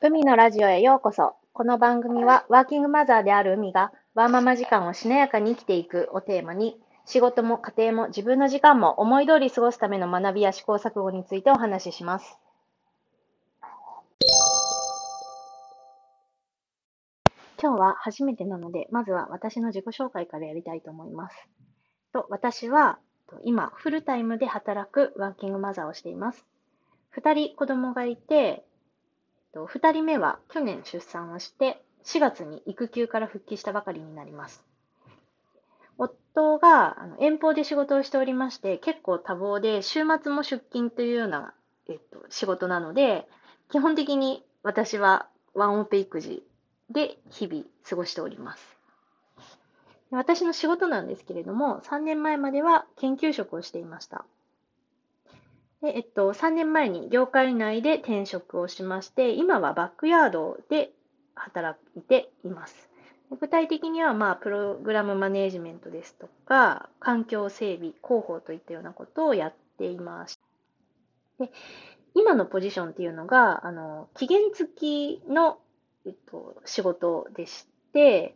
[0.00, 1.34] 海のラジオへようこそ。
[1.52, 12.38] この番組はワーキングマザーである海がワーママ時間をしなやかに生きていくをテーマに仕事も家庭も自分の時間も思い通り過ごすための学びや試行錯誤についてお話しします。
[17.62, 21.48] 今日は初めてなので、まずは私の自己紹介からやりたいと思います。
[22.12, 22.98] と私は
[23.42, 26.44] 今、フルタイムで働くワーキングマザーをしています。
[27.08, 28.64] 二人子供がいて、
[29.66, 34.64] 二人目は去年出産をして、4月に育休から復帰したばかりになります。
[35.96, 41.54] 夫が遠方で仕事をしておりまして、結構多忙で、週末も出勤というような、
[41.88, 43.28] えっと、仕事なので、
[43.70, 46.44] 基本的に私はワンオペ育児
[46.90, 48.76] で日々過ごしております。
[50.10, 54.24] 私の仕事なんですけれども、3年前までは研究職をしていました。
[55.84, 60.92] で、えっと、3年前に業界内で転職をしまして、今はバックヤードで
[61.34, 62.88] 働いています。
[63.38, 70.40] 具体的には、まあ、プログラムマネージメントですとか、環境整備、広報といったようなことをやっています。
[71.38, 71.50] で
[72.14, 75.58] 今のポジションっていうのが、あの、期限付きの、
[76.06, 78.34] えっと、仕事でして、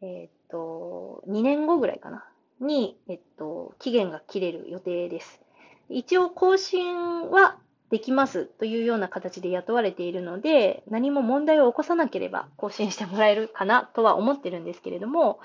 [0.00, 2.24] えっと、2年後ぐらいかな、
[2.58, 5.42] に、えっと、期限が切れる予定です。
[5.90, 7.58] 一応更新は
[7.90, 15.40] できますというような形で雇われているので、何も問題を起こさなければ更新してもらえるかなとは思ってるんですけれども、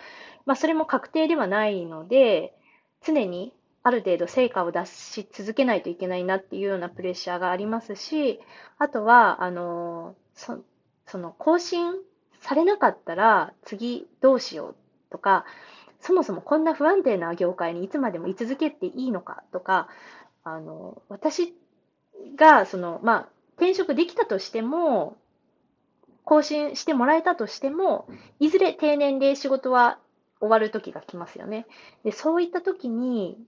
[0.45, 2.53] まあそれも確定ではないので、
[3.03, 8.39] 常にある程度成果を出し続けないといけないなっていうようなプレッシャーがありますし、
[8.77, 10.59] あとは、あの、そ
[11.07, 11.93] その更新
[12.41, 14.75] されなかったら次どうしよう
[15.11, 15.45] とか、
[15.99, 19.87] そもそもこんな不安定な業界にいつまでも居続けていいのかとか、
[20.45, 21.55] あの、私
[22.35, 25.17] が、その、まあ、転職できたとしても、
[26.23, 28.07] 更新してもらえたとしても、
[28.39, 29.99] いずれ定年で仕事は
[30.39, 31.65] 終わる時が来ますよね。
[32.03, 33.39] で、そういった時に、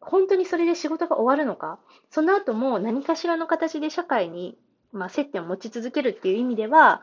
[0.00, 1.78] 本当にそれで仕事が終わるのか、
[2.10, 4.58] その後も何かしらの形で社会に、
[4.90, 7.02] まあ、接点を持ち続けるっていう意味では、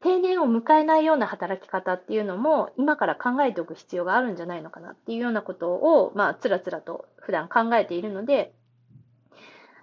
[0.00, 8.52] 定年を迎えないような働き方っていうのも今から考えておく必要があるんじゃないのかなっていうようなことを、まあ、つらつらと普段考えているので、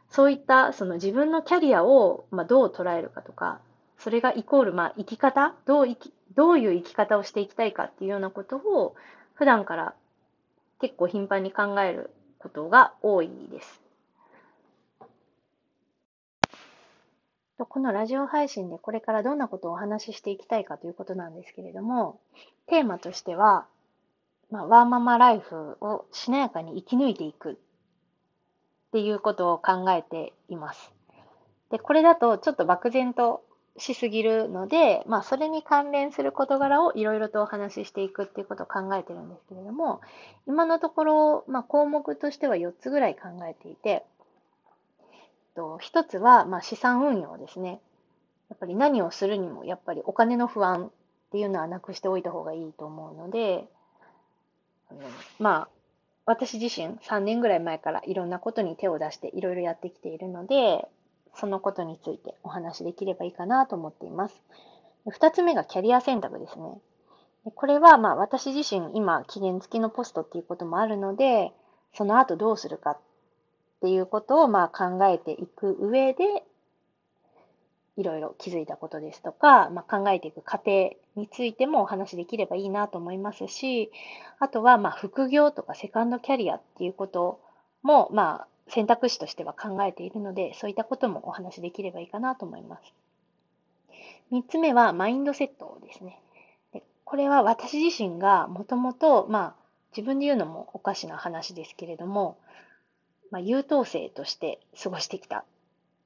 [0.09, 3.59] そういったその自分のキャリアを、まあ、どう捉えるかとか、
[3.97, 8.95] それがイコール、まあ、生き方どう生き、どういう生き方をしていきたいかっていうようなことを、
[9.33, 9.93] 普段から
[10.79, 13.84] 結構頻繁に考えることが多いです。
[17.63, 22.19] このラジオ配信でこれからどんなことをお話ししていきたいかということなんですけれども、
[22.67, 23.65] テーマとしては、
[24.51, 27.55] まあ、ワーママライフをしなやかに生き抜いていくっ
[28.91, 30.91] ていうことを考えています。
[31.71, 33.43] で、これだとちょっと漠然と
[33.77, 40.01] しすぎるので、まあ、それに関連する事柄をいろいろとお話ししていくっていうことを考えてるんですけれども、
[40.47, 44.05] 今のところ、まあ、項目としては4つぐらい考えていて、
[45.55, 47.81] と、一つは、まあ、資産運用ですね。
[48.49, 50.89] やっぱり何をするにも、やっぱりお金の不安っ
[51.31, 53.67] ていうのはなくしておいた方がいいと思うので、
[54.89, 55.01] あの
[55.39, 55.67] まあ、
[56.25, 60.87] 私自身3年ぐらい前からいろんなことに手を出していろいろやってきているので、
[61.35, 64.43] そのことについてお話しできればいいかなと思っています。
[65.07, 66.79] 二つ目がキャリア選択ですね。
[67.53, 71.51] これはまあ私自身今期限付きのポストっていうこともあるので、
[71.93, 72.97] その後どうするかっ
[73.85, 76.43] っていうことをまあ考えていく上で、
[77.97, 83.91] いろいろ気づいたことですとか、まあ、考えていく過程についてもお話できればいいなと思いますし、
[84.39, 87.39] あとはまあ副業とかセカンドキャリアっていうこと
[87.83, 92.93] もまあ選択肢としては考えているので、そういったこともお話できればいいかなと思います。
[94.31, 96.19] 三つ目はマインドセットですね。
[96.73, 99.65] でこれは私自身がもともと、まあ
[99.95, 102.35] 自分で言うのもおかしな話ですけれども、
[103.31, 105.43] まあ、優等生として過ごしてきたっ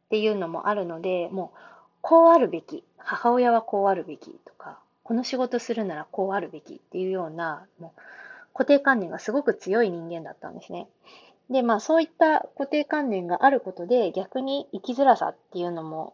[0.09, 1.57] ていうのもあるので、もう、
[2.01, 8.01] こうあるべき、母親はこうあるべきとか、この仕事するならこうあるべきっていうような、もう
[8.53, 10.87] 固定観念がすごく強い人間だったんですね。
[11.49, 16.13] で、まあそういった固定観念があることで逆に生きづらさっていうのも、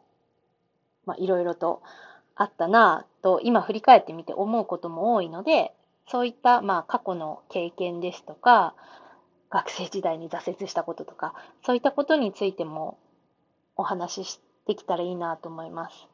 [1.05, 1.81] まあいろいろと
[2.35, 5.73] あったなぁと今振り返ってみて思うことも多いので、
[6.07, 8.73] そういったまあ過去の経験ですとか、
[9.49, 11.33] 学生時代に挫折したこととか、
[11.65, 12.97] そういったことについても
[13.75, 16.07] お話ししてきたらいいなと思います。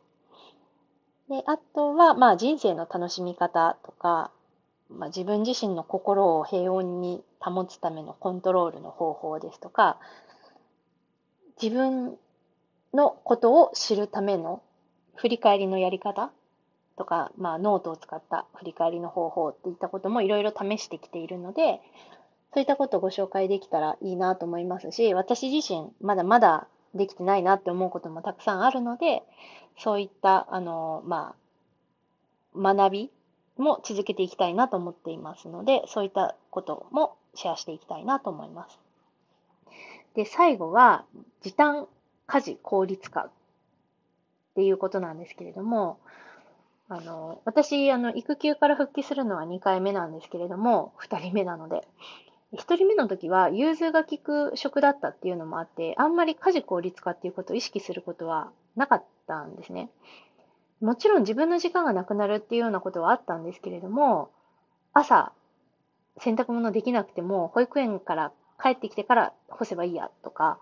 [1.30, 4.31] で、あとは、まあ人生の楽しみ方とか、
[4.89, 9.98] まあ、自分自身の心を平穏に保つためのコントロールの方法ですとか、
[11.62, 12.18] 自分
[12.94, 14.62] のことを知るための
[15.16, 16.31] 振り返りのやり方
[16.98, 21.80] とか、まあ、ノートを使った振り返りの方法っていったこともいろいろ試してきているので、
[22.53, 29.24] そういったことをご紹介できたらいいなと思いますし、私自身まだまだできてないなって思うこともたくさんあるので、
[29.77, 31.36] そういった、あの、ま
[32.56, 33.12] あ、学び
[33.57, 38.77] も続けていきたいなと思っていますので、そういったこともシェアしていきたいなと思います。
[40.15, 41.06] で、最後は、
[41.42, 41.88] 時短
[42.27, 43.30] 家事効率化っ
[44.56, 46.00] ていうことなんですけれども、
[46.89, 51.88] あの、私、あの、育休から復帰するのは2回目なんですけれども、2人目なので、
[52.53, 59.89] 1人目の時は融通が利く職だったっていうのもあって、あんまり家事効率化っていうことを意識することはなかったんですね。
[60.81, 64.31] もちろん自分の時間がなくなるっていうようなことはあったんですけれども、
[64.94, 65.31] 朝、
[66.18, 68.31] 洗濯物できなくても、保育園から
[68.62, 70.59] 帰ってきてから干せばいいやとか、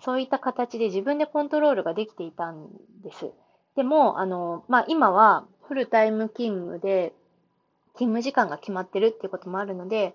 [0.00, 2.68] そういった形で自分でコントロールができていたん
[3.02, 3.30] です。
[3.74, 7.12] でも、あの、まあ、今はフルタイム勤務で、
[7.94, 10.14] 勤務時間が決まってるっていうこともあるので、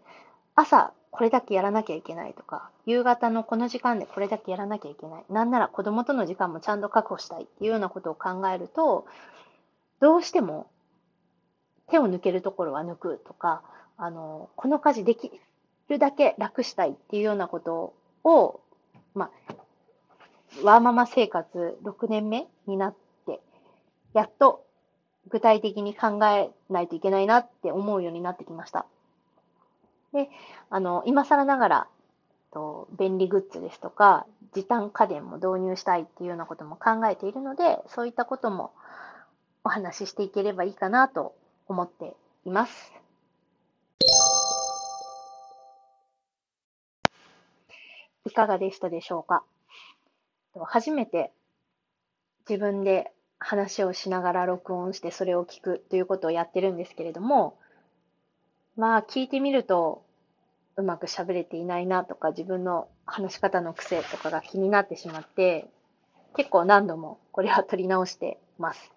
[0.55, 5.25] 朝これだけやらなきゃいけないとか、夕方のこの時間でこれだけやらなきゃいけない。
[5.29, 9.05] なんなら子供との時間もちゃんと確保したいっていうようなことを考えると、
[9.99, 10.67] どうしても
[11.89, 13.63] 手を抜けるところは抜くとか、
[13.97, 15.31] あの、この家事でき
[15.89, 17.93] るだけ楽したいっていうようなこと
[18.23, 18.59] を、
[19.15, 19.53] まあ、
[20.63, 22.95] ワーママ生活6年目になっ
[23.25, 23.39] て、
[24.13, 24.65] やっと
[25.29, 28.85] 具体的に考えないといけないなって思うようになってきました。
[30.13, 30.29] で、
[30.69, 31.87] あの、今更ながら、
[32.51, 38.71] と便利グッズですとか、時短家電も導入したいっていうようなことも考えているので、そういったことも
[39.63, 41.35] お話ししていければいいかなと
[41.67, 42.15] 思って
[42.45, 42.93] います。
[48.25, 49.43] いかがでしたでしょうか？
[50.65, 51.31] 初めて
[52.49, 57.57] 自分で話をしながら録音してそれを聞くということをやってるんですけれども、
[58.77, 60.03] まあ聞いてみると
[60.77, 65.67] うまく喋れていないなとか自分の話し方の癖とかが気になってしまって
[66.35, 68.91] 結構何度もこれは取り直してます。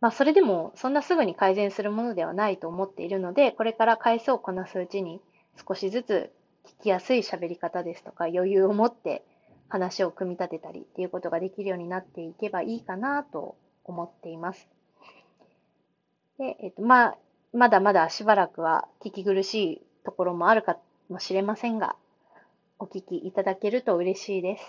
[0.00, 5.20] まあそれでもそんなすぐに改善するものではないと思っているのでこれから回数をこなすうちに
[5.66, 6.32] 少しずつ
[6.80, 9.24] 聞きやすい喋り方ですとか余裕を持って
[9.68, 14.68] 話を組み立てたりっていうことができるようになっていけばいいかなと思っています。
[16.38, 17.18] で、えっと、まあ、
[17.56, 20.76] まだまだしばらくは聞き苦しいところもあるか
[21.08, 21.96] もしれませんが、
[22.78, 24.64] お聞きいただけると嬉しいです。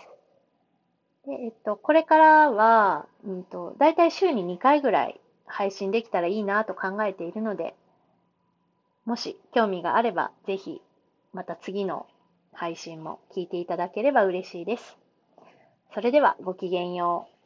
[1.25, 7.75] で、えっと、これからは、うんと、だいたい週に2回ぐらい配信できたらいいなと考えているので、
[9.04, 10.81] もし興味があれば、ぜひ、
[11.33, 12.07] また次の
[12.54, 14.98] 配信も聞いていただければ嬉しいです。
[15.94, 17.37] それではごきげんよう。